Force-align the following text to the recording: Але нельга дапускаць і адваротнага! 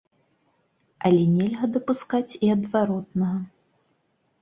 Але 1.09 1.21
нельга 1.35 1.65
дапускаць 1.75 2.37
і 2.45 2.53
адваротнага! 2.57 3.37